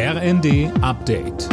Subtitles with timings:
[0.00, 1.48] RND Update.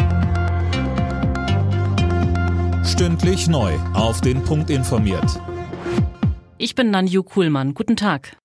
[2.86, 3.74] Stündlich neu.
[3.96, 5.42] Auf den Punkt informiert.
[6.60, 7.74] Ich bin Nanju Kuhlmann.
[7.74, 8.38] Guten Tag.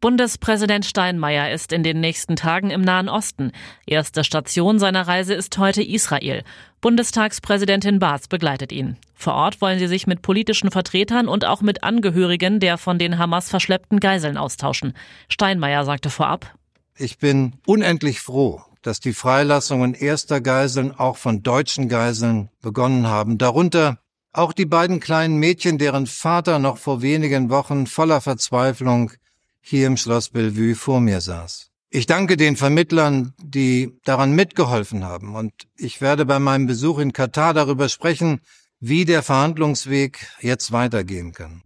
[0.00, 3.52] Bundespräsident Steinmeier ist in den nächsten Tagen im Nahen Osten.
[3.86, 6.42] Erste Station seiner Reise ist heute Israel.
[6.80, 8.96] Bundestagspräsidentin Baas begleitet ihn.
[9.14, 13.18] Vor Ort wollen sie sich mit politischen Vertretern und auch mit Angehörigen der von den
[13.18, 14.94] Hamas verschleppten Geiseln austauschen.
[15.28, 16.54] Steinmeier sagte vorab,
[16.96, 23.38] ich bin unendlich froh, dass die Freilassungen erster Geiseln auch von deutschen Geiseln begonnen haben,
[23.38, 23.98] darunter
[24.32, 29.12] auch die beiden kleinen Mädchen, deren Vater noch vor wenigen Wochen voller Verzweiflung
[29.60, 31.70] hier im Schloss Bellevue vor mir saß.
[31.90, 37.12] Ich danke den Vermittlern, die daran mitgeholfen haben, und ich werde bei meinem Besuch in
[37.12, 38.40] Katar darüber sprechen,
[38.78, 41.62] wie der Verhandlungsweg jetzt weitergehen kann.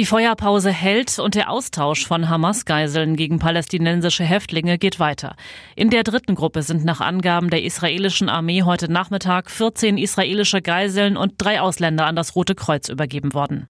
[0.00, 5.36] Die Feuerpause hält und der Austausch von Hamas-Geiseln gegen palästinensische Häftlinge geht weiter.
[5.76, 11.18] In der dritten Gruppe sind nach Angaben der israelischen Armee heute Nachmittag 14 israelische Geiseln
[11.18, 13.68] und drei Ausländer an das Rote Kreuz übergeben worden.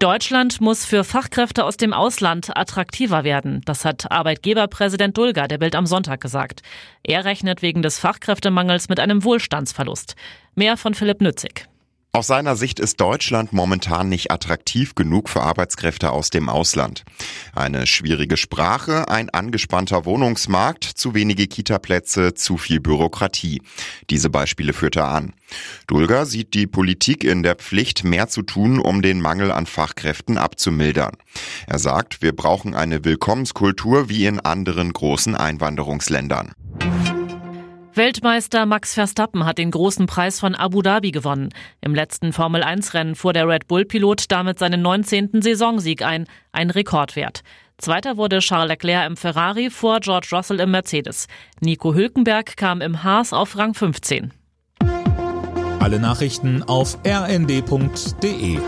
[0.00, 3.60] Deutschland muss für Fachkräfte aus dem Ausland attraktiver werden.
[3.66, 6.62] Das hat Arbeitgeberpräsident Dulger der Bild am Sonntag gesagt.
[7.04, 10.16] Er rechnet wegen des Fachkräftemangels mit einem Wohlstandsverlust.
[10.56, 11.69] Mehr von Philipp Nützig.
[12.12, 17.04] Aus seiner Sicht ist Deutschland momentan nicht attraktiv genug für Arbeitskräfte aus dem Ausland.
[17.54, 23.62] Eine schwierige Sprache, ein angespannter Wohnungsmarkt, zu wenige Kitaplätze, zu viel Bürokratie.
[24.10, 25.34] Diese Beispiele führt er an.
[25.86, 30.36] Dulger sieht die Politik in der Pflicht, mehr zu tun, um den Mangel an Fachkräften
[30.36, 31.16] abzumildern.
[31.68, 36.54] Er sagt, wir brauchen eine Willkommenskultur wie in anderen großen Einwanderungsländern.
[38.00, 41.50] Weltmeister Max Verstappen hat den großen Preis von Abu Dhabi gewonnen.
[41.82, 45.42] Im letzten Formel-1-Rennen fuhr der Red Bull-Pilot damit seinen 19.
[45.42, 47.42] Saisonsieg ein, ein Rekordwert.
[47.76, 51.26] Zweiter wurde Charles Leclerc im Ferrari vor George Russell im Mercedes.
[51.60, 54.32] Nico Hülkenberg kam im Haas auf Rang 15.
[55.78, 58.60] Alle Nachrichten auf rnd.de